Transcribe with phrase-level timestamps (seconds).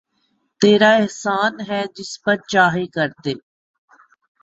[0.61, 3.33] تیرا احسان ہے جس پر چاہے کردے